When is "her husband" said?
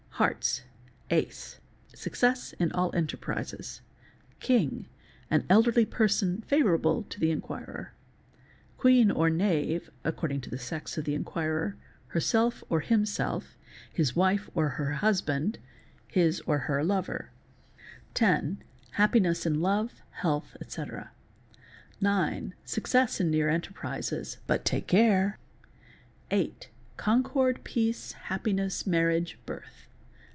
14.69-15.57